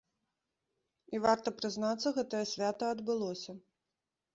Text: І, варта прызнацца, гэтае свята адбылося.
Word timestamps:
І, 1.17 1.21
варта 1.27 1.55
прызнацца, 1.59 2.17
гэтае 2.19 2.43
свята 2.57 2.93
адбылося. 2.99 3.51